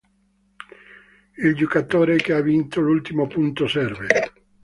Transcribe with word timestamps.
Il 1.37 1.53
giocatore 1.53 2.15
che 2.15 2.33
ha 2.33 2.41
vinto 2.41 2.81
l'ultimo 2.81 3.27
punto 3.27 3.67
serve. 3.67 4.07